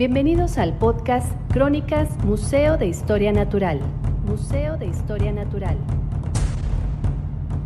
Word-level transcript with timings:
Bienvenidos 0.00 0.56
al 0.56 0.78
podcast 0.78 1.30
Crónicas 1.52 2.08
Museo 2.24 2.78
de 2.78 2.86
Historia 2.86 3.34
Natural. 3.34 3.80
Museo 4.24 4.78
de 4.78 4.86
Historia 4.86 5.30
Natural. 5.30 5.76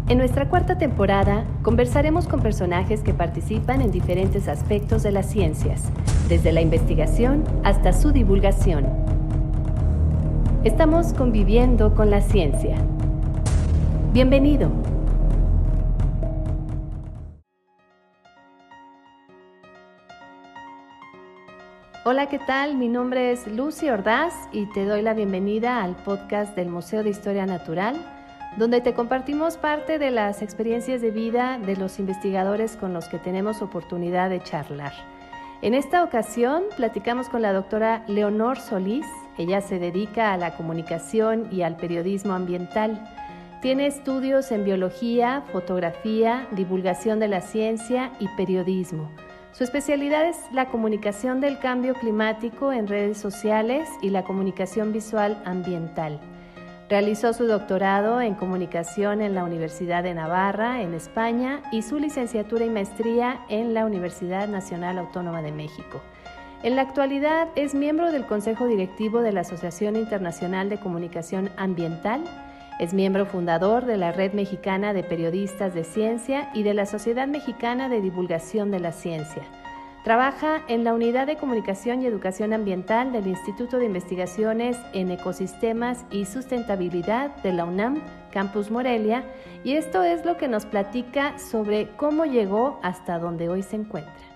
En 0.08 0.18
nuestra 0.18 0.48
cuarta 0.48 0.76
temporada 0.76 1.44
conversaremos 1.62 2.26
con 2.26 2.40
personajes 2.40 3.02
que 3.02 3.14
participan 3.14 3.82
en 3.82 3.92
diferentes 3.92 4.48
aspectos 4.48 5.04
de 5.04 5.12
las 5.12 5.26
ciencias, 5.30 5.84
desde 6.28 6.50
la 6.50 6.60
investigación 6.60 7.44
hasta 7.62 7.92
su 7.92 8.10
divulgación. 8.10 8.84
Estamos 10.64 11.12
conviviendo 11.12 11.94
con 11.94 12.10
la 12.10 12.20
ciencia. 12.20 12.74
Bienvenido. 14.12 14.72
Hola, 22.06 22.26
¿qué 22.26 22.38
tal? 22.38 22.76
Mi 22.76 22.88
nombre 22.88 23.32
es 23.32 23.46
Lucy 23.46 23.88
Ordaz 23.88 24.34
y 24.52 24.66
te 24.66 24.84
doy 24.84 25.00
la 25.00 25.14
bienvenida 25.14 25.82
al 25.82 25.96
podcast 25.96 26.54
del 26.54 26.68
Museo 26.68 27.02
de 27.02 27.08
Historia 27.08 27.46
Natural, 27.46 27.96
donde 28.58 28.82
te 28.82 28.92
compartimos 28.92 29.56
parte 29.56 29.98
de 29.98 30.10
las 30.10 30.42
experiencias 30.42 31.00
de 31.00 31.10
vida 31.10 31.58
de 31.64 31.76
los 31.76 31.98
investigadores 31.98 32.76
con 32.76 32.92
los 32.92 33.08
que 33.08 33.18
tenemos 33.18 33.62
oportunidad 33.62 34.28
de 34.28 34.42
charlar. 34.42 34.92
En 35.62 35.72
esta 35.72 36.04
ocasión 36.04 36.64
platicamos 36.76 37.30
con 37.30 37.40
la 37.40 37.54
doctora 37.54 38.04
Leonor 38.06 38.60
Solís. 38.60 39.06
Ella 39.38 39.62
se 39.62 39.78
dedica 39.78 40.34
a 40.34 40.36
la 40.36 40.58
comunicación 40.58 41.48
y 41.50 41.62
al 41.62 41.78
periodismo 41.78 42.34
ambiental. 42.34 43.02
Tiene 43.62 43.86
estudios 43.86 44.52
en 44.52 44.64
biología, 44.64 45.42
fotografía, 45.52 46.46
divulgación 46.50 47.18
de 47.18 47.28
la 47.28 47.40
ciencia 47.40 48.12
y 48.20 48.28
periodismo. 48.36 49.08
Su 49.54 49.62
especialidad 49.62 50.26
es 50.26 50.36
la 50.52 50.66
comunicación 50.66 51.40
del 51.40 51.60
cambio 51.60 51.94
climático 51.94 52.72
en 52.72 52.88
redes 52.88 53.18
sociales 53.18 53.88
y 54.02 54.10
la 54.10 54.24
comunicación 54.24 54.92
visual 54.92 55.40
ambiental. 55.44 56.18
Realizó 56.88 57.32
su 57.32 57.46
doctorado 57.46 58.20
en 58.20 58.34
comunicación 58.34 59.20
en 59.20 59.36
la 59.36 59.44
Universidad 59.44 60.02
de 60.02 60.12
Navarra, 60.12 60.82
en 60.82 60.92
España, 60.92 61.62
y 61.70 61.82
su 61.82 62.00
licenciatura 62.00 62.64
y 62.64 62.68
maestría 62.68 63.42
en 63.48 63.74
la 63.74 63.86
Universidad 63.86 64.48
Nacional 64.48 64.98
Autónoma 64.98 65.40
de 65.40 65.52
México. 65.52 66.02
En 66.64 66.74
la 66.74 66.82
actualidad 66.82 67.46
es 67.54 67.76
miembro 67.76 68.10
del 68.10 68.26
Consejo 68.26 68.66
Directivo 68.66 69.20
de 69.20 69.30
la 69.30 69.42
Asociación 69.42 69.94
Internacional 69.94 70.68
de 70.68 70.80
Comunicación 70.80 71.48
Ambiental 71.56 72.24
es 72.78 72.92
miembro 72.92 73.26
fundador 73.26 73.84
de 73.84 73.96
la 73.96 74.12
Red 74.12 74.32
Mexicana 74.32 74.92
de 74.92 75.04
Periodistas 75.04 75.74
de 75.74 75.84
Ciencia 75.84 76.50
y 76.54 76.62
de 76.62 76.74
la 76.74 76.86
Sociedad 76.86 77.28
Mexicana 77.28 77.88
de 77.88 78.00
Divulgación 78.00 78.70
de 78.70 78.80
la 78.80 78.92
Ciencia. 78.92 79.42
Trabaja 80.02 80.60
en 80.68 80.84
la 80.84 80.92
Unidad 80.92 81.26
de 81.26 81.36
Comunicación 81.36 82.02
y 82.02 82.06
Educación 82.06 82.52
Ambiental 82.52 83.12
del 83.12 83.26
Instituto 83.26 83.78
de 83.78 83.86
Investigaciones 83.86 84.76
en 84.92 85.10
Ecosistemas 85.10 86.04
y 86.10 86.26
Sustentabilidad 86.26 87.36
de 87.42 87.52
la 87.52 87.64
UNAM, 87.64 88.02
Campus 88.30 88.70
Morelia, 88.70 89.24
y 89.62 89.76
esto 89.76 90.02
es 90.02 90.26
lo 90.26 90.36
que 90.36 90.48
nos 90.48 90.66
platica 90.66 91.38
sobre 91.38 91.88
cómo 91.96 92.26
llegó 92.26 92.80
hasta 92.82 93.18
donde 93.18 93.48
hoy 93.48 93.62
se 93.62 93.76
encuentra. 93.76 94.33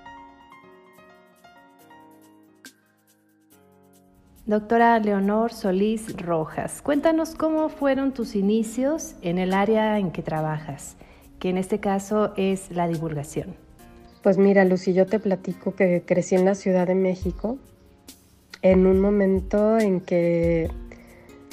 Doctora 4.49 4.99
Leonor 4.99 5.53
Solís 5.53 6.17
Rojas, 6.17 6.81
cuéntanos 6.81 7.35
cómo 7.35 7.69
fueron 7.69 8.15
tus 8.15 8.35
inicios 8.35 9.15
en 9.21 9.37
el 9.37 9.53
área 9.53 9.99
en 9.99 10.11
que 10.11 10.23
trabajas, 10.23 10.97
que 11.39 11.51
en 11.51 11.59
este 11.59 11.81
caso 11.81 12.33
es 12.39 12.71
la 12.71 12.89
divulgación. 12.89 13.55
Pues 14.23 14.39
mira, 14.39 14.65
Lucy, 14.65 14.95
yo 14.95 15.05
te 15.05 15.21
platico 15.21 15.75
que 15.75 16.03
crecí 16.07 16.35
en 16.35 16.47
la 16.47 16.55
Ciudad 16.55 16.87
de 16.87 16.95
México 16.95 17.59
en 18.63 18.87
un 18.87 19.01
momento 19.01 19.79
en 19.79 20.01
que 20.01 20.71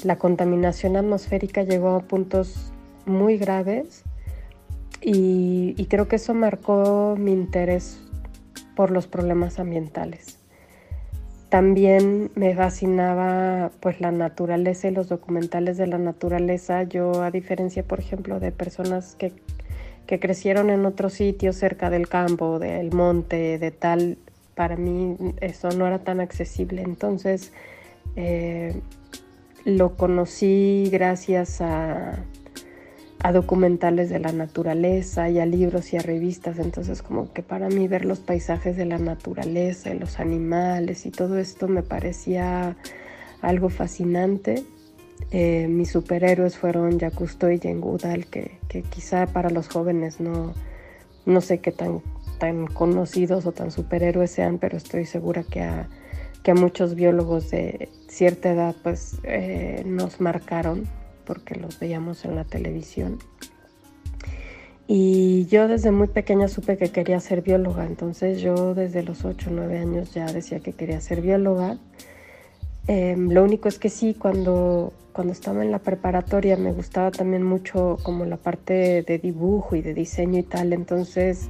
la 0.02 0.16
contaminación 0.16 0.96
atmosférica 0.96 1.64
llegó 1.64 1.96
a 1.96 2.00
puntos 2.00 2.72
muy 3.04 3.36
graves 3.36 4.04
y, 5.02 5.74
y 5.76 5.84
creo 5.84 6.08
que 6.08 6.16
eso 6.16 6.32
marcó 6.32 7.14
mi 7.18 7.32
interés 7.32 8.00
por 8.74 8.90
los 8.90 9.06
problemas 9.06 9.58
ambientales. 9.58 10.38
También 11.56 12.30
me 12.34 12.54
fascinaba 12.54 13.70
pues 13.80 14.02
la 14.02 14.12
naturaleza 14.12 14.88
y 14.88 14.90
los 14.90 15.08
documentales 15.08 15.78
de 15.78 15.86
la 15.86 15.96
naturaleza. 15.96 16.82
Yo 16.82 17.22
a 17.22 17.30
diferencia, 17.30 17.82
por 17.82 17.98
ejemplo, 17.98 18.40
de 18.40 18.52
personas 18.52 19.14
que, 19.14 19.32
que 20.06 20.20
crecieron 20.20 20.68
en 20.68 20.84
otro 20.84 21.08
sitio 21.08 21.54
cerca 21.54 21.88
del 21.88 22.10
campo, 22.10 22.58
del 22.58 22.92
monte, 22.92 23.56
de 23.58 23.70
tal, 23.70 24.18
para 24.54 24.76
mí 24.76 25.16
eso 25.40 25.70
no 25.70 25.86
era 25.86 25.98
tan 26.00 26.20
accesible. 26.20 26.82
Entonces 26.82 27.54
eh, 28.16 28.78
lo 29.64 29.96
conocí 29.96 30.90
gracias 30.92 31.62
a, 31.62 32.18
a 33.26 33.32
documentales 33.32 34.08
de 34.08 34.20
la 34.20 34.30
naturaleza 34.30 35.28
y 35.28 35.40
a 35.40 35.46
libros 35.46 35.92
y 35.92 35.96
a 35.96 36.00
revistas. 36.00 36.60
Entonces 36.60 37.02
como 37.02 37.32
que 37.32 37.42
para 37.42 37.68
mí 37.68 37.88
ver 37.88 38.04
los 38.04 38.20
paisajes 38.20 38.76
de 38.76 38.84
la 38.84 38.98
naturaleza 38.98 39.92
y 39.92 39.98
los 39.98 40.20
animales 40.20 41.06
y 41.06 41.10
todo 41.10 41.36
esto 41.36 41.66
me 41.66 41.82
parecía 41.82 42.76
algo 43.42 43.68
fascinante. 43.68 44.62
Eh, 45.32 45.66
mis 45.66 45.90
superhéroes 45.90 46.56
fueron 46.56 47.00
Yakusto 47.00 47.50
y 47.50 47.58
Yengudal, 47.58 48.26
que, 48.26 48.58
que 48.68 48.82
quizá 48.82 49.26
para 49.26 49.50
los 49.50 49.68
jóvenes 49.68 50.20
no, 50.20 50.54
no 51.24 51.40
sé 51.40 51.58
qué 51.58 51.72
tan, 51.72 52.02
tan 52.38 52.68
conocidos 52.68 53.44
o 53.44 53.50
tan 53.50 53.72
superhéroes 53.72 54.30
sean, 54.30 54.58
pero 54.58 54.76
estoy 54.76 55.04
segura 55.04 55.42
que 55.42 55.62
a, 55.62 55.88
que 56.44 56.52
a 56.52 56.54
muchos 56.54 56.94
biólogos 56.94 57.50
de 57.50 57.88
cierta 58.06 58.52
edad 58.52 58.76
pues 58.84 59.18
eh, 59.24 59.82
nos 59.84 60.20
marcaron 60.20 60.86
porque 61.26 61.56
los 61.56 61.78
veíamos 61.78 62.24
en 62.24 62.36
la 62.36 62.44
televisión. 62.44 63.18
Y 64.88 65.46
yo 65.46 65.66
desde 65.66 65.90
muy 65.90 66.06
pequeña 66.06 66.46
supe 66.46 66.76
que 66.76 66.90
quería 66.90 67.18
ser 67.18 67.42
bióloga, 67.42 67.84
entonces 67.86 68.40
yo 68.40 68.72
desde 68.74 69.02
los 69.02 69.24
8 69.24 69.50
o 69.50 69.52
9 69.52 69.78
años 69.78 70.14
ya 70.14 70.26
decía 70.26 70.60
que 70.60 70.72
quería 70.72 71.00
ser 71.00 71.22
bióloga. 71.22 71.76
Em, 72.86 73.30
lo 73.30 73.42
único 73.42 73.68
es 73.68 73.80
que 73.80 73.88
sí, 73.88 74.14
cuando, 74.14 74.92
cuando 75.12 75.32
estaba 75.32 75.64
en 75.64 75.72
la 75.72 75.80
preparatoria 75.80 76.56
me 76.56 76.72
gustaba 76.72 77.10
también 77.10 77.42
mucho 77.42 77.98
como 78.04 78.24
la 78.26 78.36
parte 78.36 79.02
de 79.02 79.18
dibujo 79.18 79.74
y 79.74 79.82
de 79.82 79.92
diseño 79.92 80.38
y 80.38 80.44
tal, 80.44 80.72
entonces 80.72 81.48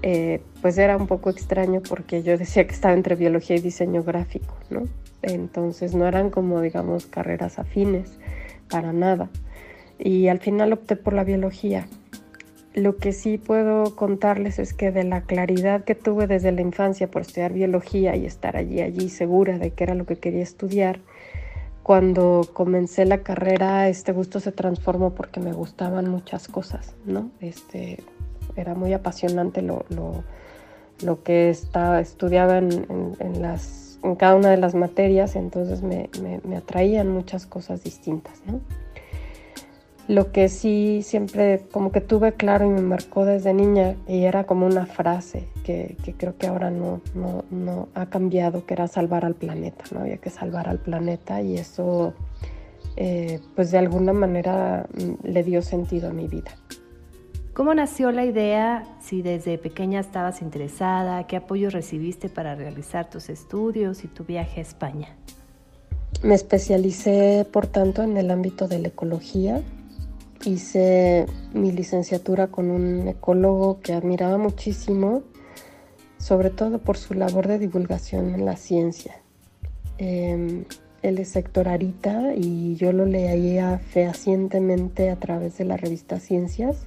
eh, 0.00 0.40
pues 0.62 0.78
era 0.78 0.96
un 0.96 1.06
poco 1.06 1.28
extraño 1.28 1.82
porque 1.86 2.22
yo 2.22 2.38
decía 2.38 2.66
que 2.66 2.72
estaba 2.72 2.94
entre 2.94 3.16
biología 3.16 3.56
y 3.56 3.60
diseño 3.60 4.02
gráfico, 4.02 4.54
¿no? 4.70 4.84
Entonces 5.20 5.94
no 5.94 6.08
eran 6.08 6.30
como 6.30 6.62
digamos 6.62 7.04
carreras 7.04 7.58
afines 7.58 8.18
para 8.68 8.92
nada. 8.92 9.30
Y 9.98 10.28
al 10.28 10.40
final 10.40 10.72
opté 10.72 10.96
por 10.96 11.12
la 11.12 11.24
biología. 11.24 11.86
Lo 12.74 12.96
que 12.96 13.12
sí 13.12 13.36
puedo 13.36 13.94
contarles 13.96 14.58
es 14.58 14.72
que 14.72 14.90
de 14.90 15.04
la 15.04 15.22
claridad 15.22 15.84
que 15.84 15.94
tuve 15.94 16.26
desde 16.26 16.52
la 16.52 16.62
infancia 16.62 17.10
por 17.10 17.22
estudiar 17.22 17.52
biología 17.52 18.16
y 18.16 18.24
estar 18.24 18.56
allí, 18.56 18.80
allí 18.80 19.10
segura 19.10 19.58
de 19.58 19.72
que 19.72 19.84
era 19.84 19.94
lo 19.94 20.06
que 20.06 20.16
quería 20.16 20.42
estudiar, 20.42 21.00
cuando 21.82 22.48
comencé 22.52 23.04
la 23.04 23.22
carrera 23.22 23.88
este 23.88 24.12
gusto 24.12 24.40
se 24.40 24.52
transformó 24.52 25.14
porque 25.14 25.40
me 25.40 25.52
gustaban 25.52 26.08
muchas 26.08 26.48
cosas, 26.48 26.94
¿no? 27.04 27.30
Este, 27.40 27.98
era 28.56 28.74
muy 28.74 28.92
apasionante 28.92 29.62
lo, 29.62 29.84
lo, 29.90 31.22
que 31.22 31.50
estaba, 31.50 32.00
estudiaba 32.00 32.58
en, 32.58 32.86
en 33.18 33.42
las 33.42 33.91
en 34.02 34.16
cada 34.16 34.34
una 34.36 34.50
de 34.50 34.56
las 34.56 34.74
materias, 34.74 35.36
entonces 35.36 35.82
me, 35.82 36.08
me, 36.44 36.56
atraían 36.56 37.08
muchas 37.08 37.46
cosas 37.46 37.84
distintas, 37.84 38.42
¿no? 38.46 38.60
Lo 40.08 40.32
que 40.32 40.48
sí 40.48 41.02
siempre 41.04 41.62
como 41.70 41.92
que 41.92 42.00
tuve 42.00 42.32
claro 42.32 42.66
y 42.66 42.70
me 42.70 42.82
marcó 42.82 43.24
desde 43.24 43.54
niña 43.54 43.94
y 44.08 44.24
era 44.24 44.44
como 44.44 44.66
una 44.66 44.84
frase 44.84 45.48
que, 45.64 45.96
que 46.04 46.12
creo 46.14 46.36
que 46.36 46.48
ahora 46.48 46.70
no, 46.70 47.00
no, 47.14 47.44
no, 47.50 47.88
ha 47.94 48.06
cambiado, 48.06 48.66
que 48.66 48.74
era 48.74 48.88
salvar 48.88 49.24
al 49.24 49.36
planeta, 49.36 49.84
¿no? 49.92 50.00
Había 50.00 50.16
que 50.16 50.30
salvar 50.30 50.68
al 50.68 50.78
planeta 50.78 51.40
y 51.40 51.56
eso 51.56 52.14
eh, 52.96 53.40
pues 53.54 53.70
de 53.70 53.78
alguna 53.78 54.12
manera 54.12 54.86
mm, 54.92 55.26
le 55.26 55.42
dio 55.42 55.62
sentido 55.62 56.10
a 56.10 56.12
mi 56.12 56.28
vida. 56.28 56.52
¿Cómo 57.54 57.74
nació 57.74 58.12
la 58.12 58.24
idea? 58.24 58.86
Si 59.02 59.20
desde 59.20 59.58
pequeña 59.58 60.00
estabas 60.00 60.40
interesada, 60.40 61.26
¿qué 61.26 61.36
apoyo 61.36 61.68
recibiste 61.68 62.30
para 62.30 62.54
realizar 62.54 63.10
tus 63.10 63.28
estudios 63.28 64.04
y 64.04 64.08
tu 64.08 64.24
viaje 64.24 64.60
a 64.60 64.62
España? 64.62 65.08
Me 66.22 66.34
especialicé, 66.34 67.46
por 67.52 67.66
tanto, 67.66 68.02
en 68.04 68.16
el 68.16 68.30
ámbito 68.30 68.68
de 68.68 68.78
la 68.78 68.88
ecología. 68.88 69.60
Hice 70.46 71.26
mi 71.52 71.72
licenciatura 71.72 72.46
con 72.46 72.70
un 72.70 73.06
ecólogo 73.06 73.80
que 73.80 73.92
admiraba 73.92 74.38
muchísimo, 74.38 75.22
sobre 76.16 76.48
todo 76.48 76.78
por 76.78 76.96
su 76.96 77.12
labor 77.12 77.48
de 77.48 77.58
divulgación 77.58 78.34
en 78.34 78.46
la 78.46 78.56
ciencia. 78.56 79.20
Em, 79.98 80.64
él 81.02 81.18
es 81.18 81.36
Héctor 81.36 81.68
Arita 81.68 82.32
y 82.34 82.76
yo 82.76 82.92
lo 82.92 83.04
leía 83.04 83.78
fehacientemente 83.78 85.10
a 85.10 85.16
través 85.16 85.58
de 85.58 85.66
la 85.66 85.76
revista 85.76 86.18
Ciencias 86.18 86.86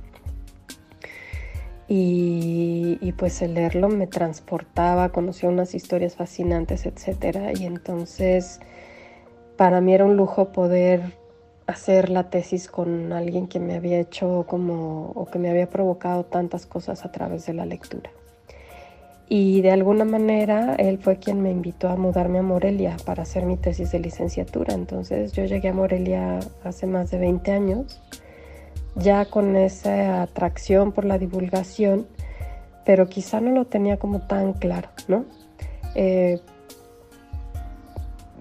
y, 1.88 3.12
pues 3.18 3.42
el 3.42 3.54
leerlo 3.54 3.90
me 3.90 4.08
transportaba, 4.08 5.10
conocía 5.10 5.50
unas 5.50 5.76
historias 5.76 6.16
fascinantes, 6.16 6.86
etc. 6.86 7.58
Y 7.60 7.66
entonces 7.66 8.60
para 9.56 9.82
mí 9.82 9.94
era 9.94 10.06
un 10.06 10.18
lujo 10.18 10.52
poder 10.52 11.14
hacer 11.68 12.10
la 12.10 12.30
tesis 12.30 12.68
con 12.68 13.14
alguien 13.14 13.48
que 13.48 13.60
me 13.60 13.76
había 13.76 14.00
hecho 14.00 14.46
como 14.48 15.12
o 15.16 15.26
que 15.26 15.40
me 15.40 15.50
había 15.50 15.70
provocado 15.70 16.26
tantas 16.26 16.66
cosas 16.66 17.06
a 17.06 17.12
través 17.12 17.46
de 17.46 17.54
la 17.54 17.66
lectura. 17.66 18.10
Y 19.28 19.62
de 19.62 19.72
alguna 19.72 20.06
manera 20.06 20.76
él 20.76 21.00
fue 21.00 21.18
quien 21.18 21.42
me 21.42 21.50
invitó 21.50 21.90
a 21.90 21.96
mudarme 21.96 22.40
a 22.40 22.44
Morelia 22.44 22.98
para 23.06 23.24
hacer 23.24 23.46
mi 23.46 23.58
tesis 23.58 23.92
de 23.92 24.00
licenciatura. 24.00 24.74
Entonces 24.74 25.32
yo 25.34 25.46
llegué 25.46 25.70
a 25.70 25.74
Morelia 25.74 26.40
hace 26.64 26.86
más 26.86 27.10
de 27.12 27.18
20 27.20 27.52
años 27.52 28.02
ya 28.96 29.26
con 29.26 29.56
esa 29.56 30.22
atracción 30.22 30.92
por 30.92 31.06
la 31.06 31.18
divulgación, 31.18 32.08
pero 32.86 33.08
quizá 33.08 33.42
no 33.42 33.52
lo 33.52 33.66
tenía 33.66 33.98
como 33.98 34.22
tan 34.22 34.54
claro, 34.54 34.90
¿no? 35.08 35.26
Eh, 35.96 36.40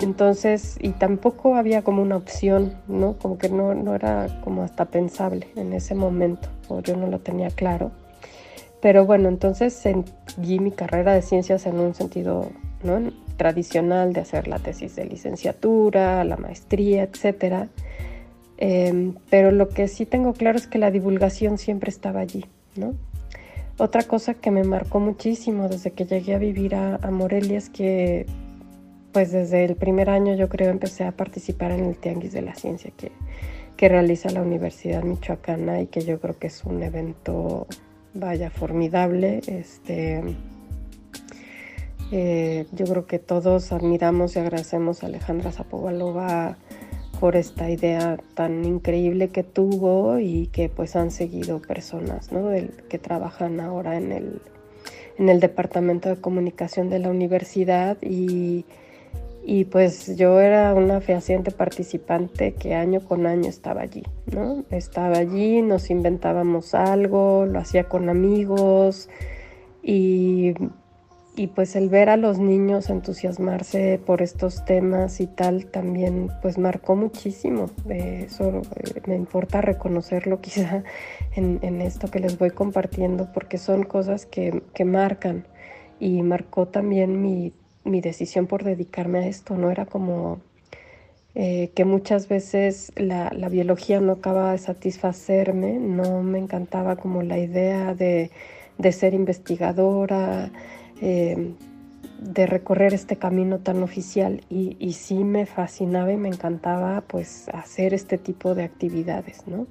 entonces, 0.01 0.77
y 0.81 0.91
tampoco 0.91 1.55
había 1.55 1.83
como 1.83 2.03
una 2.03 2.17
opción, 2.17 2.75
¿no? 2.89 3.15
Como 3.15 3.39
que 3.39 3.49
no, 3.49 3.75
no 3.75 3.95
era 3.95 4.41
como 4.43 4.63
hasta 4.63 4.87
pensable 4.87 5.49
en 5.57 5.73
ese 5.73 5.95
momento, 5.95 6.49
o 6.69 6.81
yo 6.81 6.97
no 6.97 7.07
lo 7.07 7.21
tenía 7.21 7.49
claro. 7.51 7.93
Pero 8.81 9.07
bueno, 9.07 9.29
entonces 9.29 9.73
seguí 9.73 10.59
mi 10.59 10.71
carrera 10.71 11.15
de 11.15 11.23
ciencias 11.23 11.65
en 11.67 11.79
un 11.79 11.95
sentido 11.95 12.51
¿no? 12.83 13.13
tradicional 13.39 14.13
de 14.13 14.21
hacer 14.21 14.47
la 14.47 14.59
tesis 14.59 14.95
de 14.95 15.07
licenciatura, 15.07 16.23
la 16.25 16.37
maestría, 16.37 17.05
etcétera 17.05 17.69
Em, 18.57 19.15
pero 19.31 19.51
lo 19.51 19.69
que 19.69 19.89
sí 19.89 20.07
tengo 20.07 20.33
claro 20.33 20.59
es 20.59 20.67
que 20.67 20.79
la 20.79 20.91
divulgación 20.91 21.59
siempre 21.59 21.91
estaba 21.91 22.21
allí, 22.21 22.45
¿no? 22.77 22.95
Otra 23.79 24.05
cosa 24.05 24.35
que 24.35 24.53
me 24.53 24.63
marcó 24.63 25.01
muchísimo 25.01 25.69
desde 25.69 25.91
que 25.91 26.05
llegué 26.05 26.35
a 26.35 26.39
vivir 26.39 26.77
a, 26.77 26.99
Morelia 27.11 27.59
es 27.59 27.69
que, 27.69 28.27
pues 29.13 29.33
desde 29.33 29.65
el 29.65 29.75
primer 29.75 30.09
año 30.11 30.35
yo 30.35 30.49
creo 30.49 30.71
empecé 30.71 31.05
a 31.05 31.13
participar 31.13 31.73
en 31.73 31.85
el 31.87 31.97
Tianguis 31.97 32.33
de 32.33 32.43
la 32.43 32.55
Ciencia 32.55 32.93
que, 32.97 33.11
que 33.77 33.89
realiza 33.89 34.31
la 34.31 34.43
Universidad 34.43 35.03
Michoacana 35.03 35.81
y 35.81 35.89
que 35.89 36.03
yo 36.03 36.21
creo 36.21 36.39
que 36.39 36.47
es 36.47 36.63
un 36.65 36.85
evento, 36.85 37.67
vaya, 38.15 38.49
formidable. 38.51 39.41
Este, 39.49 40.23
eh, 42.13 42.67
yo 42.71 42.87
creo 42.87 43.07
que 43.07 43.19
todos 43.19 43.73
admiramos 43.73 44.37
y 44.37 44.39
agradecemos 44.39 45.03
a 45.03 45.07
Alejandra 45.07 45.51
Zapovalova 45.51 46.57
por 47.25 47.37
esta 47.37 47.71
idea 47.71 48.19
tan 48.35 48.67
increíble 48.67 49.29
que 49.29 49.43
tuvo 49.43 50.19
y 50.19 50.49
que 50.49 50.69
pues 50.69 50.95
han 50.95 51.11
seguido 51.11 51.59
personas 51.63 52.31
¿no? 52.31 52.51
que 52.91 52.99
trabajan 52.99 53.61
ahora 53.61 53.97
en 53.97 54.13
el, 54.13 54.43
en 55.17 55.31
el 55.31 55.41
departamento 55.41 56.11
de 56.11 56.17
comunicación 56.17 56.91
de 56.91 56.99
la 56.99 57.09
universidad 57.09 57.97
y, 58.03 58.67
y 59.43 59.65
pues 59.65 60.19
yo 60.19 60.39
era 60.39 60.75
una 60.75 61.01
fehaciente 61.01 61.51
participante 61.51 62.53
que 62.53 62.75
año 62.75 63.01
con 63.01 63.25
año 63.25 63.49
estaba 63.49 63.81
allí, 63.81 64.03
¿no? 64.31 64.67
Estaba 64.69 65.17
allí, 65.17 65.63
nos 65.63 65.89
inventábamos 65.89 66.75
algo, 66.75 67.47
lo 67.47 67.59
hacía 67.59 67.85
con 67.85 68.11
amigos 68.11 69.09
y 69.83 70.53
y 71.37 71.49
pues 71.49 71.75
el 71.75 71.89
ver 71.89 72.11
a 72.11 72.17
los 72.17 72.39
niños 72.39 72.91
entusiasmarse 72.91 74.01
por 74.05 74.23
estos 74.23 74.65
temas 74.65 75.21
y 75.21 75.27
tal 75.27 75.67
también 75.67 76.31
pues 76.43 76.59
marcó 76.59 76.95
muchísimo. 76.95 77.71
eso 77.89 78.63
eh, 78.77 79.01
me 79.07 79.17
importa 79.17 79.61
reconocerlo 79.61 80.41
quizá 80.41 80.85
en, 81.35 81.83
esto 81.83 82.11
que 82.11 82.21
les 82.21 82.39
voy 82.39 82.51
compartiendo 82.51 83.33
porque 83.33 83.59
son 83.59 83.83
cosas 83.83 84.27
que, 84.27 84.63
marcan 84.85 85.47
y 85.99 86.23
marcó 86.23 86.69
también 86.69 87.21
mi, 87.21 87.53
decisión 87.85 88.47
por 88.47 88.63
dedicarme 88.63 89.21
a 89.21 89.27
esto. 89.27 89.57
No 89.57 89.71
era 89.71 89.87
como 89.87 90.41
eh, 91.35 91.71
que 91.75 91.85
muchas 91.85 92.29
veces 92.29 92.93
la, 92.97 93.31
biología 93.49 94.01
no 94.01 94.13
acaba 94.13 94.53
de 94.53 94.59
satisfacerme, 94.59 95.79
no 95.79 96.23
me 96.23 96.39
encantaba 96.39 96.95
como 96.95 97.23
la 97.23 97.39
idea 97.39 97.95
de, 97.95 98.31
de 98.79 98.93
ser 98.93 99.15
investigadora. 99.15 100.53
Eh, 101.07 101.55
de 102.19 102.47
recorrer 102.47 102.95
este 102.95 103.17
camino 103.17 103.59
tan 103.59 103.83
oficial 103.83 104.41
y, 104.49 104.93
sí 104.95 105.23
me 105.23 105.45
fascinaba 105.45 106.11
y 106.11 106.17
me 106.17 106.29
encantaba 106.29 107.03
pues 107.03 107.51
hacer 107.51 107.93
este 107.93 108.17
tipo 108.17 108.55
de 108.55 108.65
actividades, 108.65 109.47
¿no? 109.47 109.67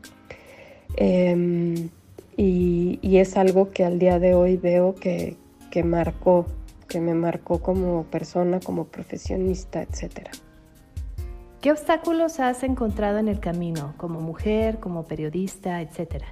Em, 0.95 1.89
y, 2.37 3.17
es 3.17 3.35
algo 3.35 3.71
que 3.71 3.83
al 3.83 3.97
día 3.97 4.19
de 4.19 4.35
hoy 4.35 4.57
veo 4.57 4.93
que, 4.93 5.35
que 5.71 5.83
marcó, 5.83 6.45
que 6.87 7.01
me 7.01 7.15
marcó 7.15 7.59
como 7.59 8.03
persona, 8.03 8.59
como 8.59 8.85
profesionista, 8.85 9.81
etc. 9.81 10.29
¿Qué 11.61 11.71
obstáculos 11.71 12.39
has 12.39 12.61
encontrado 12.61 13.17
en 13.17 13.27
el 13.27 13.39
camino 13.39 13.95
como 13.97 14.21
mujer, 14.21 14.79
como 14.79 15.05
periodista, 15.05 15.81
etcétera? 15.81 16.27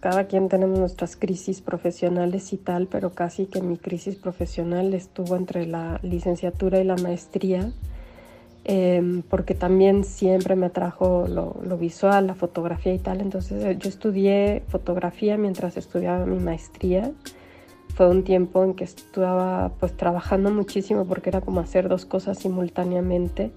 Cada 0.00 0.24
quien 0.24 0.48
tenemos 0.48 0.78
nuestras 0.78 1.16
crisis 1.16 1.60
profesionales 1.60 2.52
y 2.52 2.58
tal, 2.58 2.86
pero 2.86 3.12
casi 3.12 3.46
que 3.46 3.62
mi 3.62 3.76
crisis 3.76 4.16
profesional 4.16 4.92
estuvo 4.94 5.36
entre 5.36 5.66
la 5.66 5.98
licenciatura 6.02 6.78
y 6.80 6.84
la 6.84 6.96
maestría, 6.96 7.72
em, 8.64 9.22
porque 9.22 9.54
también 9.54 10.04
siempre 10.04 10.54
me 10.54 10.66
atrajo 10.66 11.26
lo, 11.28 11.78
visual, 11.78 12.26
la 12.26 12.34
fotografía 12.34 12.94
y 12.94 12.98
tal. 12.98 13.20
Entonces 13.20 13.64
eh, 13.64 13.76
yo 13.78 13.88
estudié 13.88 14.62
fotografía 14.68 15.38
mientras 15.38 15.76
estudiaba 15.76 16.26
mi 16.26 16.38
maestría. 16.38 17.10
Fue 17.94 18.08
un 18.08 18.24
tiempo 18.24 18.62
en 18.64 18.74
que 18.74 18.84
estaba 18.84 19.72
pues 19.80 19.96
trabajando 19.96 20.50
muchísimo 20.50 21.06
porque 21.06 21.30
era 21.30 21.40
como 21.40 21.60
hacer 21.60 21.88
dos 21.88 22.04
cosas 22.04 22.38
simultáneamente. 22.38 23.50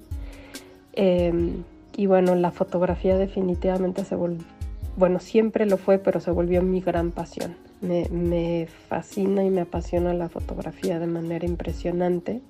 Em, 0.94 1.64
y 1.98 2.06
bueno, 2.06 2.36
la 2.36 2.52
fotografía 2.52 3.18
definitivamente 3.18 4.06
se 4.06 4.16
volvió 4.16 4.59
bueno, 5.00 5.20
siempre 5.20 5.66
lo 5.66 5.78
fue, 5.78 5.98
pero 5.98 6.20
se 6.20 6.30
volvió 6.30 6.62
mi 6.62 6.82
gran 6.82 7.12
pasión. 7.12 7.56
Me, 7.82 8.68
fascina 8.90 9.46
y 9.46 9.50
me 9.50 9.62
apasiona 9.62 10.14
la 10.14 10.28
fotografía 10.28 11.00
de 11.00 11.08
manera 11.08 11.46
impresionante. 11.46 12.42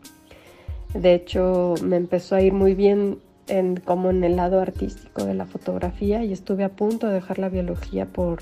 De 0.96 1.14
hecho, 1.14 1.76
me 1.84 1.96
empezó 1.96 2.36
a 2.36 2.42
ir 2.42 2.54
muy 2.54 2.74
bien 2.74 3.20
en, 3.48 3.78
como 3.78 4.10
en 4.10 4.24
el 4.24 4.36
lado 4.36 4.60
artístico 4.60 5.26
de 5.26 5.36
la 5.36 5.46
fotografía 5.46 6.24
y 6.24 6.34
estuve 6.34 6.64
a 6.64 6.70
punto 6.70 7.08
de 7.08 7.14
dejar 7.14 7.38
la 7.38 7.50
biología 7.50 8.08
por, 8.08 8.40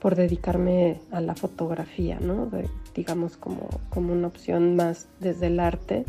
por 0.00 0.16
dedicarme 0.16 0.98
a 1.10 1.20
la 1.20 1.34
fotografía, 1.34 2.18
¿no? 2.18 2.50
digamos 2.94 3.36
como, 3.36 3.68
como 3.90 4.14
una 4.14 4.28
opción 4.28 4.76
más 4.76 5.08
desde 5.20 5.48
el 5.48 5.60
arte. 5.60 6.06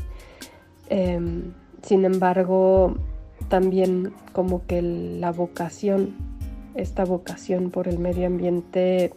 Em, 0.88 1.52
sin 1.82 2.06
embargo, 2.06 2.96
también 3.50 4.14
como 4.32 4.66
que 4.66 4.82
la 4.82 5.32
vocación 5.32 6.16
esta 6.76 7.06
vocación 7.06 7.72
por 7.72 7.88
el 7.88 8.00
medio 8.00 8.28
ambiente 8.28 9.14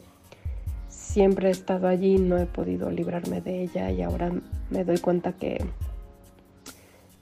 siempre 0.89 1.49
he 1.49 1.51
estado 1.51 1.89
allí, 1.89 2.19
no 2.19 2.39
he 2.39 2.47
podido 2.47 2.91
librarme 2.91 3.41
de 3.41 3.63
ella 3.63 3.91
y 3.91 4.03
ahora 4.03 4.33
me 4.71 4.85
doy 4.85 4.99
cuenta 4.99 5.33
que, 5.33 5.65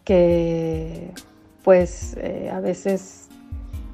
que 0.05 1.11
pues 1.63 2.17
eh, 2.19 2.51
a 2.53 2.61
veces 2.61 3.29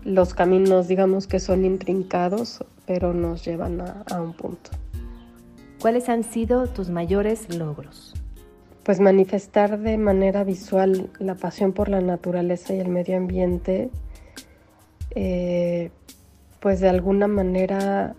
los 0.04 0.35
caminos 0.35 0.88
digamos 0.88 1.26
que 1.26 1.40
son 1.40 1.64
intrincados, 1.64 2.64
pero 2.87 3.12
nos 3.12 3.44
llevan 3.44 3.80
a, 3.80 4.04
a 4.11 4.20
un 4.20 4.32
punto. 4.32 4.70
¿Cuáles 5.80 6.09
han 6.09 6.25
sido 6.25 6.66
tus 6.66 6.90
mayores 6.90 7.54
logros? 7.54 8.14
Pues 8.85 9.00
manifestar 9.00 9.78
de 9.78 9.99
manera 9.99 10.44
visual 10.44 11.11
la 11.18 11.35
pasión 11.35 11.73
por 11.73 11.88
la 11.88 12.00
naturaleza 12.00 12.75
y 12.75 12.80
el 12.80 12.88
medio 12.88 13.16
ambiente 13.16 13.90
eh, 15.14 15.90
pues 16.61 16.81
de 16.81 16.88
alguna 16.88 17.26
manera 17.26 18.14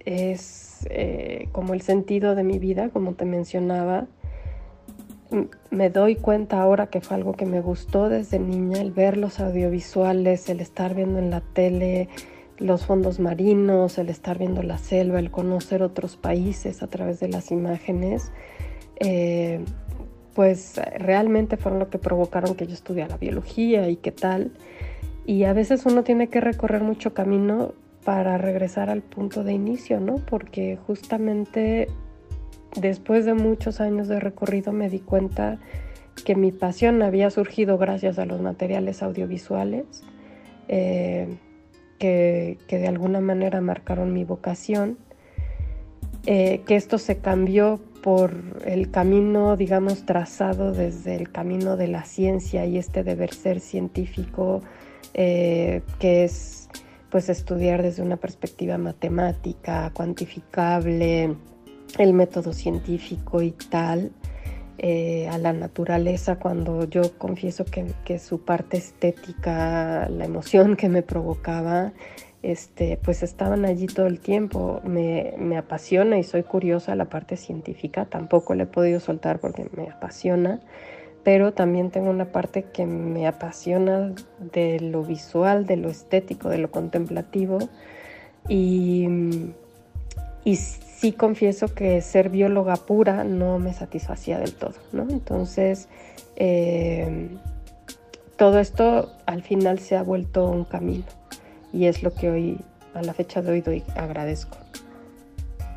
es 0.00 0.86
eh, 0.90 1.48
como 1.52 1.74
el 1.74 1.82
sentido 1.82 2.34
de 2.34 2.44
mi 2.44 2.58
vida, 2.58 2.90
como 2.90 3.14
te 3.14 3.24
mencionaba. 3.24 4.06
Me 5.70 5.90
doy 5.90 6.14
cuenta 6.14 6.62
ahora 6.62 6.86
que 6.86 7.00
fue 7.00 7.16
algo 7.16 7.32
que 7.32 7.46
me 7.46 7.60
gustó 7.60 8.08
desde 8.08 8.38
niña, 8.38 8.80
el 8.80 8.92
ver 8.92 9.16
los 9.16 9.40
audiovisuales, 9.40 10.48
el 10.48 10.60
estar 10.60 10.94
viendo 10.94 11.18
en 11.18 11.30
la 11.30 11.40
tele 11.40 12.08
los 12.58 12.86
fondos 12.86 13.18
marinos, 13.18 13.98
el 13.98 14.08
estar 14.08 14.38
viendo 14.38 14.62
la 14.62 14.78
selva, 14.78 15.18
el 15.18 15.30
conocer 15.30 15.82
otros 15.82 16.16
países 16.16 16.82
a 16.82 16.86
través 16.86 17.20
de 17.20 17.28
las 17.28 17.50
imágenes, 17.50 18.32
eh, 19.00 19.60
pues 20.34 20.80
realmente 20.98 21.56
fueron 21.56 21.80
lo 21.80 21.90
que 21.90 21.98
provocaron 21.98 22.54
que 22.54 22.66
yo 22.66 22.74
estudiara 22.74 23.16
biología 23.16 23.88
y 23.88 23.96
qué 23.96 24.12
tal. 24.12 24.52
Y 25.26 25.44
a 25.44 25.52
veces 25.52 25.84
uno 25.86 26.04
tiene 26.04 26.28
que 26.28 26.40
recorrer 26.40 26.82
mucho 26.82 27.12
camino 27.12 27.74
para 28.04 28.38
regresar 28.38 28.88
al 28.88 29.02
punto 29.02 29.42
de 29.42 29.52
inicio, 29.52 29.98
¿no? 30.00 30.16
Porque 30.16 30.78
justamente 30.86 31.88
después 32.80 33.24
de 33.24 33.34
muchos 33.34 33.80
años 33.80 34.06
de 34.06 34.20
recorrido 34.20 34.72
me 34.72 34.88
di 34.88 35.00
cuenta 35.00 35.58
que 36.24 36.36
mi 36.36 36.52
pasión 36.52 37.02
había 37.02 37.30
surgido 37.30 37.76
gracias 37.76 38.18
a 38.18 38.24
los 38.24 38.40
materiales 38.40 39.02
audiovisuales, 39.02 39.84
eh, 40.68 41.36
que, 41.98 42.58
que, 42.68 42.78
de 42.78 42.88
alguna 42.88 43.20
manera 43.20 43.60
marcaron 43.60 44.12
mi 44.12 44.24
vocación 44.24 44.98
eh, 46.28 46.62
que 46.66 46.74
esto 46.74 46.98
se 46.98 47.18
cambió 47.18 47.78
por 48.02 48.34
el 48.64 48.90
camino, 48.90 49.56
digamos, 49.56 50.04
trazado 50.06 50.72
desde 50.72 51.14
el 51.14 51.30
camino 51.30 51.76
de 51.76 51.86
la 51.86 52.04
ciencia 52.04 52.66
y 52.66 52.78
este 52.78 53.04
deber 53.04 53.32
ser 53.32 53.60
científico, 53.60 54.60
eh, 55.18 55.80
que 55.98 56.24
es 56.24 56.68
pues 57.10 57.30
estudiar 57.30 57.82
desde 57.82 58.02
una 58.02 58.18
perspectiva 58.18 58.76
matemática, 58.76 59.90
cuantificable, 59.94 61.34
el 61.96 62.12
método 62.12 62.52
científico 62.52 63.40
y 63.40 63.52
tal, 63.52 64.12
eh, 64.76 65.26
a 65.28 65.38
la 65.38 65.54
naturaleza 65.54 66.38
cuando 66.38 66.84
yo 66.84 67.16
confieso 67.16 67.64
que, 67.64 67.86
que, 68.04 68.18
su 68.18 68.44
parte 68.44 68.76
estética, 68.76 70.06
la 70.10 70.26
emoción 70.26 70.76
que 70.76 70.90
me 70.90 71.02
provocaba, 71.02 71.94
este, 72.42 72.98
pues 73.02 73.22
estaban 73.22 73.64
allí 73.64 73.86
todo 73.86 74.06
el 74.06 74.20
tiempo. 74.20 74.82
Me, 74.84 75.34
me, 75.38 75.56
apasiona 75.56 76.18
y 76.18 76.24
soy 76.24 76.42
curiosa 76.42 76.94
la 76.94 77.06
parte 77.06 77.38
científica, 77.38 78.04
tampoco 78.04 78.54
le 78.54 78.64
he 78.64 78.66
podido 78.66 79.00
soltar 79.00 79.40
porque 79.40 79.70
me 79.74 79.88
apasiona, 79.88 80.60
pero 81.26 81.52
también 81.52 81.90
tengo 81.90 82.08
una 82.08 82.26
parte 82.26 82.62
que 82.62 82.86
me 82.86 83.26
apasiona 83.26 84.12
de 84.38 84.78
lo 84.78 85.02
visual, 85.02 85.66
de 85.66 85.76
lo 85.76 85.88
estético, 85.88 86.48
de 86.50 86.58
lo 86.58 86.70
contemplativo 86.70 87.58
y, 88.48 89.08
y 90.44 90.54
sí 90.54 91.10
confieso 91.10 91.74
que 91.74 92.00
ser 92.00 92.28
bióloga 92.28 92.76
pura 92.76 93.24
no 93.24 93.58
me 93.58 93.72
satisfacía 93.72 94.38
del 94.38 94.54
todo, 94.54 94.74
¿no? 94.92 95.02
Entonces, 95.10 95.88
eh, 96.36 97.28
todo 98.36 98.60
esto 98.60 99.10
al 99.26 99.42
final 99.42 99.80
se 99.80 99.96
ha 99.96 100.04
vuelto 100.04 100.48
un 100.48 100.62
camino 100.62 101.06
y 101.72 101.86
es 101.86 102.04
lo 102.04 102.14
que 102.14 102.30
hoy, 102.30 102.60
a 102.94 103.02
la 103.02 103.14
fecha 103.14 103.42
de 103.42 103.68
hoy, 103.68 103.82
agradezco. 103.96 104.58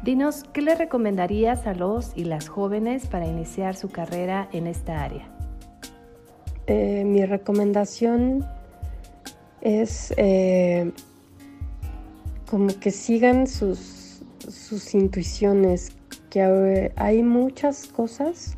Dinos, 0.03 0.45
¿qué 0.53 0.61
le 0.61 0.75
recomendarías 0.75 1.65
a 1.65 1.73
los 1.73 2.15
y 2.15 2.25
las 2.25 2.49
jóvenes 2.49 3.07
para 3.07 3.25
iniciar 3.25 3.75
su 3.75 3.89
carrera 3.89 4.47
en 4.53 4.67
esta 4.67 5.03
área? 5.03 5.38
Eh, 6.69 7.03
mi 7.03 7.25
recomendación 7.25 8.45
es 9.59 10.13
eh, 10.15 10.91
como 12.45 12.67
que 12.79 12.91
sigan 12.91 13.47
sus 13.47 13.99
sus 14.47 14.93
intuiciones, 14.93 15.91
que 16.29 16.91
hay 16.95 17.23
muchas 17.23 17.87
cosas, 17.87 18.57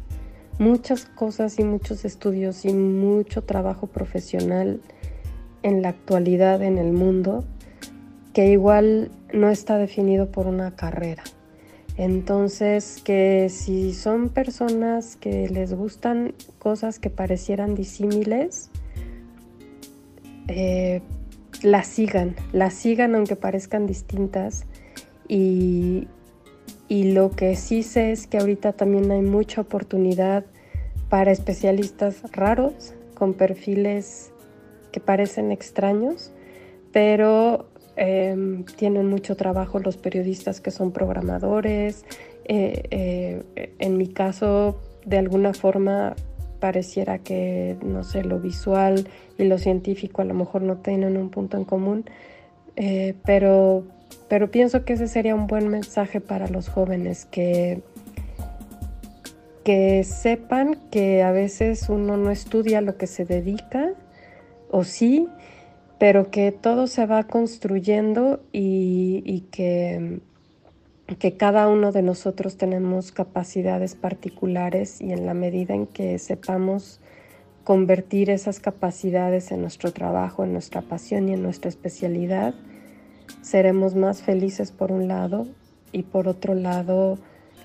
muchas 0.60 1.06
cosas 1.06 1.60
y 1.60 1.64
muchos 1.64 2.06
estudios 2.06 2.66
y 2.66 2.74
mucho 2.74 3.44
trabajo 3.44 3.88
profesional 3.88 4.82
en 5.64 5.82
la 5.82 5.90
actualidad 5.90 6.62
en 6.62 6.78
el 6.78 6.92
mundo 6.92 7.44
que 8.34 8.48
igual 8.48 9.12
no 9.34 9.50
está 9.50 9.78
definido 9.78 10.32
por 10.32 10.48
una 10.48 10.76
carrera. 10.76 11.24
Entonces, 11.98 13.02
que 13.04 13.50
si 13.50 13.94
son 13.94 14.30
personas 14.30 15.18
que 15.18 15.48
les 15.50 15.74
gustan 15.74 16.34
cosas 16.58 17.00
que 17.00 17.10
parecieran 17.10 17.76
disímiles, 17.76 18.70
eh, 20.48 21.02
las 21.62 21.88
sigan, 21.88 22.36
las 22.54 22.74
sigan 22.74 23.16
aunque 23.16 23.36
parezcan 23.36 23.86
distintas. 23.88 24.66
Y, 25.28 26.08
lo 26.90 27.32
que 27.32 27.56
sí 27.56 27.84
sé 27.84 28.12
es 28.12 28.28
que 28.28 28.38
ahorita 28.38 28.74
también 28.74 29.10
hay 29.12 29.22
mucha 29.22 29.62
oportunidad 29.62 30.44
para 31.08 31.32
especialistas 31.32 32.22
raros 32.34 32.94
con 33.14 33.34
perfiles 33.34 34.34
que 34.92 35.00
parecen 35.00 35.54
extraños, 35.54 36.34
pero 36.92 37.71
em, 37.96 38.64
tienen 38.64 39.08
mucho 39.08 39.36
trabajo 39.36 39.80
los 39.80 39.98
periodistas 39.98 40.62
que 40.62 40.72
son 40.72 40.92
programadores. 40.92 42.06
Eh, 42.46 42.84
eh, 42.92 43.74
en 43.80 43.98
mi 43.98 44.08
caso, 44.08 44.80
de 45.06 45.18
alguna 45.18 45.54
forma, 45.54 46.16
pareciera 46.60 47.20
que, 47.20 47.78
no 47.84 48.04
sé, 48.04 48.24
lo 48.24 48.40
visual 48.40 49.08
y 49.38 49.46
lo 49.46 49.58
científico 49.58 50.22
a 50.22 50.26
lo 50.26 50.34
mejor 50.34 50.62
no 50.62 50.78
tienen 50.78 51.18
un 51.18 51.30
punto 51.30 51.58
en 51.58 51.66
común, 51.66 52.06
eh, 52.76 53.16
pero 53.26 53.84
pero 54.28 54.50
pienso 54.50 54.86
que 54.86 54.94
ese 54.94 55.10
sería 55.10 55.36
un 55.36 55.48
buen 55.48 55.68
mensaje 55.68 56.22
para 56.22 56.48
los 56.48 56.70
jóvenes, 56.70 57.26
que, 57.26 57.82
que 59.66 60.06
sepan 60.06 60.78
que 60.90 61.22
a 61.22 61.32
veces 61.32 61.90
uno 61.90 62.16
no 62.16 62.32
estudia 62.32 62.80
lo 62.80 62.96
que 62.96 63.08
se 63.08 63.26
dedica, 63.26 63.92
o 64.70 64.86
sí, 64.86 65.28
pero 66.02 66.32
que 66.32 66.52
todo 66.52 66.88
se 66.88 67.06
va 67.06 67.26
construyendo 67.26 68.40
y, 68.52 69.44
que, 69.52 70.20
que 71.20 71.38
cada 71.38 71.68
uno 71.68 71.92
de 71.92 72.02
nosotros 72.02 72.58
tenemos 72.58 73.12
capacidades 73.12 73.94
particulares 73.94 75.00
y 75.00 75.12
en 75.12 75.28
la 75.28 75.36
medida 75.36 75.76
en 75.76 75.86
que 75.86 76.18
sepamos 76.18 77.02
convertir 77.64 78.32
esas 78.32 78.60
capacidades 78.60 79.52
en 79.52 79.62
nuestro 79.62 79.92
trabajo, 79.94 80.44
en 80.44 80.54
nuestra 80.54 80.82
pasión 80.82 81.30
y 81.30 81.34
en 81.34 81.44
nuestra 81.44 81.70
especialidad, 81.70 82.56
seremos 83.44 83.94
más 83.94 84.24
felices 84.24 84.72
por 84.72 84.92
un 84.92 85.08
lado 85.08 85.50
y 85.92 86.02
por 86.02 86.28
otro 86.28 86.56
lado 86.56 87.20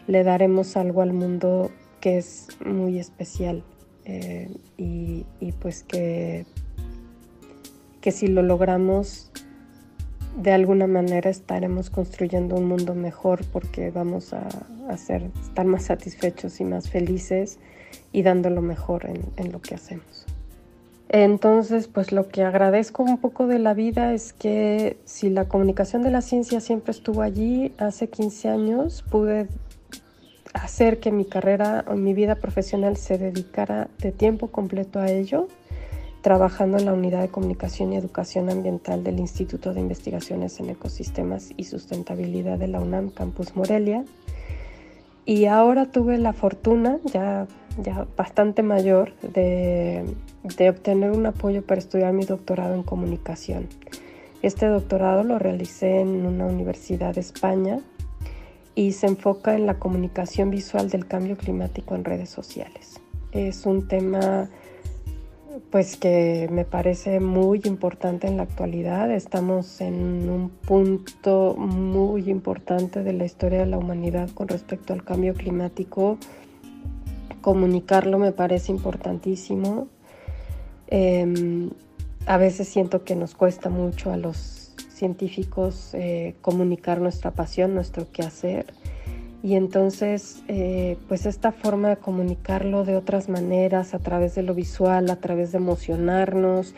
le 0.09 0.25
daremos 0.25 0.77
algo 0.77 1.01
al 1.01 1.15
mundo 1.15 1.71
que 2.03 2.19
es 2.19 2.49
muy 2.63 2.99
especial 2.99 3.65
eh, 4.05 4.51
y, 4.77 5.25
pues 5.59 5.83
que, 5.85 6.45
que 8.07 8.13
si 8.13 8.29
lo 8.29 8.43
logramos 8.43 9.33
de 10.37 10.53
alguna 10.53 10.87
manera 10.87 11.29
estaremos 11.29 11.91
construyendo 11.91 12.55
un 12.55 12.67
mundo 12.67 12.95
mejor 12.95 13.45
porque 13.53 13.91
vamos 13.91 14.33
a, 14.33 14.47
estar 14.95 15.67
más 15.67 15.87
satisfechos 15.87 16.61
y 16.61 16.65
más 16.65 16.89
felices 16.89 17.59
y 18.13 18.23
dando 18.23 18.49
lo 18.49 18.63
mejor 18.63 19.11
en 19.37 19.51
lo 19.51 19.61
que 19.61 19.75
hacemos. 19.75 20.25
Entonces, 21.09 21.89
pues 21.89 22.13
lo 22.13 22.29
que 22.29 22.45
agradezco 22.45 23.03
un 23.03 23.19
poco 23.19 23.49
de 23.49 23.59
la 23.59 23.75
vida 23.75 24.15
es 24.15 24.33
que 24.33 24.99
si 25.05 25.29
la 25.29 25.49
comunicación 25.49 26.05
de 26.05 26.13
la 26.13 26.21
ciencia 26.21 26.61
siempre 26.61 26.93
estuvo 26.93 27.23
allí, 27.23 27.73
hace 27.77 28.09
15 28.09 28.49
años 28.49 29.05
pude 29.11 29.49
hacer 30.55 31.01
que 31.01 31.11
mi 31.11 31.25
carrera 31.25 31.85
o 31.89 31.97
mi 31.97 32.15
vida 32.15 32.37
profesional 32.37 32.97
se 32.97 33.19
dedicara 33.19 33.89
de 33.99 34.13
tiempo 34.13 34.47
completo 34.47 35.01
a 35.01 35.11
ello, 35.11 35.49
trabajando 36.23 36.79
en 36.79 36.85
la 36.87 36.93
Unidad 36.93 37.21
de 37.21 37.29
Comunicación 37.29 37.93
y 37.93 37.97
Educación 37.97 38.51
Ambiental 38.51 39.05
del 39.05 39.19
Instituto 39.19 39.75
de 39.75 39.81
Investigaciones 39.81 40.59
en 40.61 40.71
Ecosistemas 40.71 41.53
y 41.57 41.65
Sustentabilidad 41.65 42.59
de 42.59 42.69
la 42.69 42.81
UNAM 42.81 43.11
Campus 43.11 43.57
Morelia. 43.57 44.05
Y 45.25 45.47
ahora 45.47 45.91
tuve 45.91 46.19
la 46.19 46.33
fortuna, 46.33 46.99
ya, 47.13 47.47
ya 47.83 48.07
bastante 48.17 48.63
mayor, 48.63 49.13
de 49.23 50.05
de 50.57 50.71
obtener 50.71 51.11
un 51.11 51.27
apoyo 51.27 51.65
para 51.65 51.81
estudiar 51.81 52.13
mi 52.13 52.25
doctorado 52.25 52.75
en 52.75 52.83
comunicación. 52.83 53.69
Este 54.43 54.67
doctorado 54.67 55.25
lo 55.25 55.39
realicé 55.39 56.01
en 56.01 56.27
una 56.27 56.47
universidad 56.47 57.15
de 57.15 57.21
España 57.21 57.81
y 58.75 58.93
se 58.93 59.07
enfoca 59.07 59.55
en 59.55 59.67
la 59.67 59.79
comunicación 59.79 60.51
visual 60.51 60.91
del 60.91 61.07
cambio 61.07 61.37
climático 61.37 61.95
en 61.95 62.05
redes 62.05 62.31
sociales. 62.31 63.01
Es 63.33 63.67
un 63.67 63.89
tema 63.89 64.49
pues 65.71 65.97
que 65.97 66.49
me 66.51 66.65
parece 66.65 67.21
muy 67.21 67.61
importante 67.65 68.27
en 68.27 68.37
la 68.37 68.45
actualidad. 68.45 69.11
Estamos 69.11 69.81
en 69.81 70.29
un 70.29 70.51
punto 70.51 71.55
muy 71.57 72.31
importante 72.31 73.03
de 73.03 73.13
la 73.13 73.25
historia 73.25 73.61
de 73.61 73.67
la 73.67 73.79
humanidad 73.79 74.31
con 74.31 74.49
respecto 74.49 74.93
al 74.93 75.05
cambio 75.05 75.35
climático. 75.35 76.19
Comunicarlo 77.41 78.19
me 78.19 78.33
parece 78.33 78.73
importantísimo 78.73 79.89
Em, 80.89 81.71
a 82.27 82.37
veces 82.37 82.69
siento 82.69 83.05
que 83.05 83.17
nos 83.17 83.35
cuesta 83.35 83.71
mucho 83.71 84.13
a 84.13 84.17
los 84.17 84.75
científicos 84.89 85.91
eh, 85.95 86.37
comunicar 86.41 87.01
nuestra 87.01 87.33
pasión, 87.33 87.75
nuestro 87.75 88.11
quehacer. 88.11 88.73
Y 89.43 89.55
entonces, 89.55 90.43
eh, 90.49 90.97
pues 91.09 91.27
esta 91.27 91.53
forma 91.53 91.91
de 91.91 91.97
comunicarlo 91.97 92.85
de 92.85 92.97
otras 92.97 93.29
maneras, 93.29 93.95
a 93.95 93.99
través 93.99 94.35
de 94.35 94.43
lo 94.43 94.55
visual, 94.55 95.11
a 95.11 95.17
través 95.17 95.53
de 95.53 95.59
emocionarnos, 95.59 96.75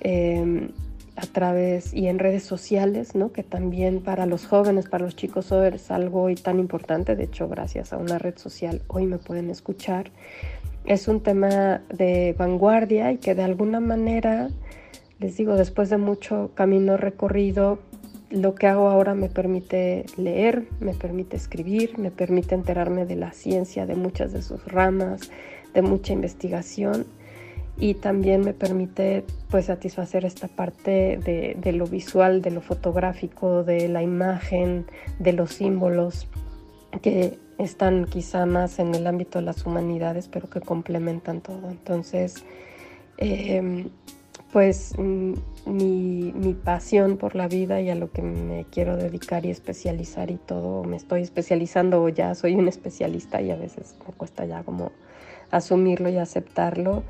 em, 0.00 0.70
a 1.16 1.26
través 1.26 1.92
y 1.92 2.06
en 2.06 2.18
redes 2.18 2.44
sociales, 2.44 3.14
¿no? 3.14 3.32
que 3.32 3.42
también 3.42 4.00
para 4.00 4.24
los 4.26 4.46
jóvenes, 4.46 4.88
para 4.88 5.04
los 5.04 5.16
chicos 5.16 5.50
es 5.52 5.90
algo 5.90 6.28
tan 6.42 6.58
importante. 6.60 7.16
De 7.16 7.24
hecho, 7.24 7.48
gracias 7.48 7.92
a 7.92 7.96
una 7.96 8.18
red 8.18 8.38
social 8.38 8.82
hoy 8.88 9.06
me 9.06 9.18
pueden 9.18 9.50
escuchar 9.50 10.10
es 10.88 11.06
un 11.06 11.20
tema 11.20 11.82
de 11.90 12.34
vanguardia 12.38 13.12
y 13.12 13.18
que 13.18 13.34
de 13.34 13.42
alguna 13.42 13.78
manera, 13.78 14.48
les 15.18 15.36
digo, 15.36 15.54
después 15.54 15.90
de 15.90 15.98
mucho 15.98 16.50
camino 16.54 16.96
recorrido, 16.96 17.78
lo 18.30 18.54
que 18.54 18.66
hago 18.66 18.88
ahora 18.88 19.14
me 19.14 19.28
permite 19.28 20.06
leer, 20.16 20.68
me 20.80 20.94
permite 20.94 21.36
escribir, 21.36 21.98
me 21.98 22.10
permite 22.10 22.54
enterarme 22.54 23.06
de 23.06 23.16
la 23.16 23.32
ciencia, 23.32 23.86
de 23.86 23.94
muchas 23.94 24.32
de 24.32 24.42
sus 24.42 24.64
ramas, 24.66 25.30
de 25.74 25.82
mucha 25.82 26.12
investigación 26.12 27.06
y 27.80 27.94
también 27.94 28.40
me 28.40 28.54
permite 28.54 29.24
pues 29.50 29.66
satisfacer 29.66 30.24
esta 30.24 30.48
parte 30.48 31.18
de, 31.18 31.56
de 31.58 31.72
lo 31.72 31.86
visual, 31.86 32.42
de 32.42 32.50
lo 32.50 32.60
fotográfico, 32.60 33.62
de 33.62 33.88
la 33.88 34.02
imagen, 34.02 34.86
de 35.18 35.32
los 35.32 35.52
símbolos 35.52 36.26
que 37.02 37.38
están 37.58 38.06
quizá 38.06 38.46
más 38.46 38.78
en 38.78 38.94
el 38.94 39.06
ámbito 39.06 39.38
de 39.38 39.44
las 39.44 39.66
humanidades, 39.66 40.28
pero 40.28 40.48
que 40.48 40.60
complementan 40.60 41.40
todo. 41.40 41.70
Entonces, 41.70 42.44
em, 43.16 43.90
pues 44.52 44.94
mm, 44.98 45.32
mi, 45.66 46.32
mi, 46.34 46.54
pasión 46.54 47.16
por 47.16 47.34
la 47.34 47.48
vida 47.48 47.80
y 47.80 47.90
a 47.90 47.94
lo 47.94 48.10
que 48.10 48.22
me 48.22 48.64
quiero 48.70 48.96
dedicar 48.96 49.44
y 49.44 49.50
especializar 49.50 50.30
y 50.30 50.36
todo, 50.36 50.84
me 50.84 50.96
estoy 50.96 51.22
especializando 51.22 52.02
o 52.02 52.08
ya 52.08 52.34
soy 52.34 52.54
un 52.54 52.68
especialista 52.68 53.40
y 53.42 53.50
a 53.50 53.56
veces 53.56 53.96
me 54.06 54.14
cuesta 54.14 54.46
ya 54.46 54.62
como 54.62 54.92
asumirlo 55.50 56.08
y 56.08 56.16
aceptarlo, 56.16 57.02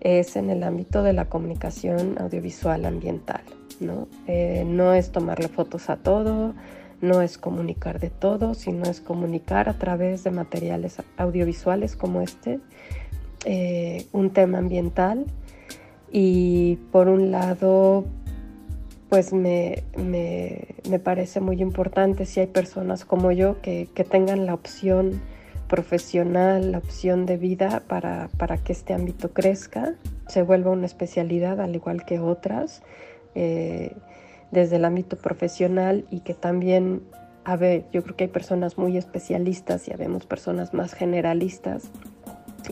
es 0.00 0.36
en 0.36 0.50
el 0.50 0.62
ámbito 0.62 1.02
de 1.02 1.12
la 1.12 1.26
comunicación 1.26 2.16
audiovisual 2.18 2.84
ambiental. 2.84 3.42
¿no? 3.80 4.08
Eh, 4.26 4.64
no 4.66 4.94
es 4.94 5.12
tomarle 5.12 5.48
fotos 5.48 5.90
a 5.90 5.96
todo, 5.96 6.54
no 7.00 7.20
es 7.20 7.38
comunicar 7.38 8.00
de 8.00 8.10
todo, 8.10 8.54
sino 8.54 8.84
es 8.84 9.00
comunicar 9.00 9.68
a 9.68 9.78
través 9.78 10.24
de 10.24 10.30
materiales 10.30 11.02
audiovisuales 11.16 11.96
como 11.96 12.22
este, 12.22 12.60
eh, 13.44 14.06
un 14.12 14.30
tema 14.30 14.58
ambiental 14.58 15.26
y 16.10 16.76
por 16.92 17.08
un 17.08 17.30
lado, 17.30 18.04
pues 19.08 19.32
me, 19.32 19.82
parece 21.02 21.40
muy 21.40 21.60
importante 21.60 22.26
si 22.26 22.40
hay 22.40 22.46
personas 22.46 23.04
como 23.04 23.32
yo 23.32 23.60
que, 23.60 23.88
tengan 24.08 24.46
la 24.46 24.54
opción 24.54 25.20
profesional, 25.68 26.72
la 26.72 26.78
opción 26.78 27.26
de 27.26 27.36
vida 27.36 27.82
para, 27.88 28.28
que 28.64 28.72
este 28.72 28.94
ámbito 28.94 29.32
crezca, 29.32 29.94
se 30.28 30.42
vuelva 30.42 30.70
una 30.70 30.86
especialidad 30.86 31.60
al 31.60 31.74
igual 31.74 32.04
que 32.04 32.20
otras, 32.20 32.82
eh, 33.34 33.94
desde 34.50 34.76
el 34.76 34.84
ámbito 34.84 35.16
profesional 35.16 36.06
y 36.10 36.20
que 36.20 36.34
también, 36.34 37.02
a 37.44 37.56
ver, 37.56 37.84
yo 37.92 38.02
creo 38.02 38.16
que 38.16 38.24
hay 38.24 38.30
personas 38.30 38.78
muy 38.78 38.96
especialistas 38.96 39.88
y 39.88 39.92
habemos 39.92 40.24
personas 40.24 40.72
más 40.72 40.94
generalistas 40.94 41.90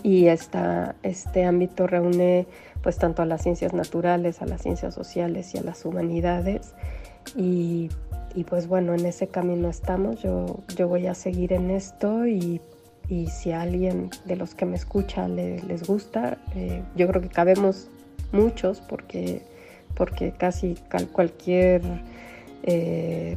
y 0.03 0.27
esta, 0.27 0.95
este 1.03 1.45
ámbito 1.45 1.87
reúne 1.87 2.47
pues 2.83 2.99
tanto 2.99 3.23
a 3.23 3.27
las 3.27 3.43
ciencias 3.43 3.73
naturales, 3.73 4.43
a 4.43 4.47
las 4.47 4.63
ciencias 4.63 4.95
sociales 4.95 5.55
y 5.55 5.59
a 5.59 5.63
las 5.63 5.85
humanidades. 5.85 6.75
Y, 7.35 7.89
pues 8.49 8.67
bueno, 8.67 8.95
en 8.95 9.07
ese 9.07 9.29
camino 9.29 9.71
estamos. 9.71 10.23
Yo, 10.23 10.59
yo 10.77 10.89
voy 10.89 11.07
a 11.07 11.15
seguir 11.15 11.53
en 11.53 11.71
esto 11.71 12.27
y, 12.27 12.61
si 13.29 13.53
a 13.53 13.63
alguien 13.63 14.11
de 14.25 14.37
los 14.37 14.55
que 14.55 14.65
me 14.65 14.77
escucha 14.77 15.29
les 15.29 15.87
gusta, 15.87 16.39
eh, 16.55 16.83
yo 16.97 17.07
creo 17.09 17.23
que 17.23 17.29
cabemos 17.29 17.89
muchos 18.33 18.81
porque, 18.81 19.43
porque 19.95 20.33
casi 20.33 20.77
cualquier, 21.13 21.83
eh, 22.63 23.37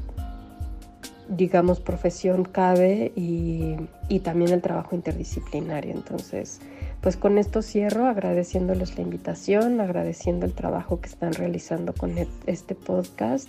digamos, 1.29 1.79
profesión 1.79 2.43
cabe 2.43 3.12
y, 3.15 3.75
y 4.10 4.19
también 4.19 4.51
el 4.51 4.62
trabajo 4.62 4.96
interdisciplinario. 4.96 5.91
Entonces, 5.93 6.62
pues 7.01 7.15
con 7.17 7.38
esto 7.38 7.62
cierro 7.62 8.07
agradeciéndoles 8.07 8.98
la 8.98 9.03
invitación, 9.03 9.81
agradeciendo 9.81 10.46
el 10.46 10.53
trabajo 10.53 11.00
que 11.00 11.10
están 11.10 11.34
realizando 11.34 11.93
con 11.93 12.17
e-, 12.17 12.27
este 12.48 12.75
podcast 12.75 13.48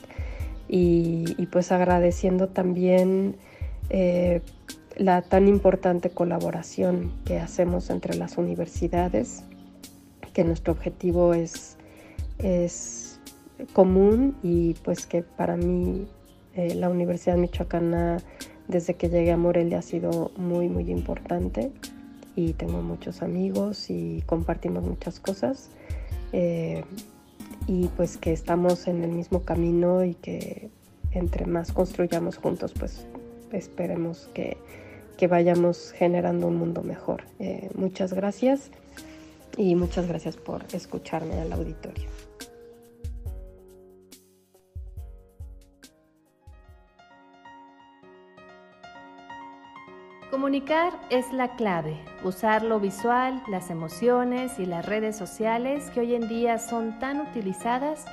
y, 0.69 1.47
pues 1.51 1.73
agradeciendo 1.73 2.49
también 2.49 3.37
eh, 3.89 4.43
la 4.97 5.23
tan 5.23 5.49
importante 5.49 6.11
colaboración 6.11 7.11
que 7.25 7.39
hacemos 7.39 7.89
entre 7.89 8.17
las 8.17 8.37
universidades, 8.37 9.45
que 10.35 10.45
nuestro 10.45 10.75
objetivo 10.75 11.33
es, 11.33 11.79
es 12.39 13.19
común 13.73 14.37
y 14.43 14.75
pues 14.85 15.07
que 15.07 15.23
para 15.23 15.57
mí 15.57 16.07
eh, 16.59 16.75
la 16.75 16.89
Universidad 16.89 17.37
Michoacana 17.37 18.19
desde 18.67 18.95
que 18.95 19.09
llegué 19.09 19.31
a 19.31 19.37
Morelia 19.37 19.79
ha 19.79 19.83
sido 19.83 20.33
muy 20.37 20.69
muy 20.69 20.91
importante 20.91 21.71
y 22.35 22.55
tengo 22.55 22.83
muchos 22.83 23.23
amigos 23.23 23.91
y 23.91 24.25
compartimos 24.27 24.83
muchas 24.85 25.21
cosas. 25.21 25.71
Eh, 26.33 26.85
y 27.69 27.87
pues 27.97 28.17
que 28.17 28.33
estamos 28.33 28.89
en 28.89 29.05
el 29.05 29.13
mismo 29.13 29.45
camino 29.45 30.05
y 30.05 30.15
que 30.15 30.71
entre 31.13 31.47
más 31.47 31.71
construyamos 31.71 32.39
juntos, 32.39 32.75
pues 32.77 33.07
esperemos 33.53 34.29
que, 34.35 34.57
que 35.17 35.29
vayamos 35.29 35.93
generando 35.93 36.49
un 36.49 36.57
mundo 36.57 36.83
mejor. 36.83 37.23
Eh, 37.39 37.71
muchas 37.77 38.13
gracias 38.13 38.73
y 39.57 39.77
muchas 39.77 40.09
gracias 40.09 40.37
por 40.37 40.65
escucharme 40.73 41.41
al 41.41 41.53
auditorio. 41.53 42.09
Comunicar 50.49 50.95
es 51.11 51.31
la 51.31 51.57
clave, 51.57 51.99
usar 52.25 52.63
lo 52.63 52.81
visual, 52.81 53.43
las 53.49 53.69
emociones 53.69 54.59
y 54.59 54.65
las 54.65 54.87
redes 54.87 55.15
sociales 55.15 55.91
que 55.91 56.01
hoy 56.01 56.15
en 56.15 56.27
día 56.27 56.57
son 56.57 56.99
tan 56.99 57.21
utilizadas 57.21 58.07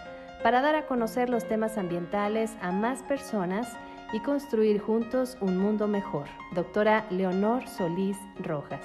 para 0.43 0.61
dar 0.61 0.75
a 0.75 0.85
conocer 0.85 1.29
los 1.29 1.47
temas 1.47 1.77
ambientales 1.77 2.51
a 2.59 2.73
más 2.73 3.03
personas 3.03 3.69
y 4.11 4.19
construir 4.19 4.81
juntos 4.81 5.37
un 5.39 5.57
mundo 5.57 5.87
mejor. 5.87 6.25
Doctora 6.53 7.05
Leonor 7.09 7.69
Solís 7.69 8.17
Rojas. 8.39 8.83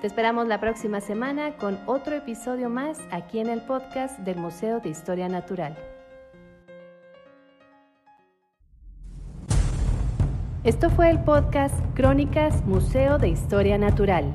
Te 0.00 0.06
esperamos 0.06 0.46
la 0.46 0.60
próxima 0.60 1.00
semana 1.00 1.56
con 1.56 1.80
otro 1.86 2.14
episodio 2.14 2.70
más 2.70 3.00
aquí 3.10 3.40
en 3.40 3.48
el 3.48 3.60
podcast 3.62 4.20
del 4.20 4.36
Museo 4.36 4.78
de 4.78 4.90
Historia 4.90 5.28
Natural. 5.28 5.76
Esto 10.64 10.88
fue 10.88 11.10
el 11.10 11.18
podcast 11.18 11.74
Crónicas 11.94 12.64
Museo 12.64 13.18
de 13.18 13.28
Historia 13.28 13.76
Natural. 13.76 14.32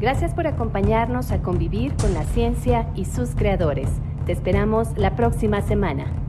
Gracias 0.00 0.32
por 0.32 0.46
acompañarnos 0.46 1.32
a 1.32 1.42
convivir 1.42 1.96
con 1.96 2.14
la 2.14 2.22
ciencia 2.22 2.88
y 2.94 3.06
sus 3.06 3.30
creadores. 3.30 3.88
Te 4.24 4.30
esperamos 4.30 4.96
la 4.96 5.16
próxima 5.16 5.62
semana. 5.62 6.23